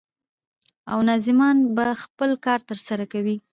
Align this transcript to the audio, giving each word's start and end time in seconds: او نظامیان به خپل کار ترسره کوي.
او 0.91 0.99
نظامیان 1.09 1.57
به 1.75 1.83
خپل 2.03 2.29
کار 2.45 2.59
ترسره 2.69 3.05
کوي. 3.13 3.35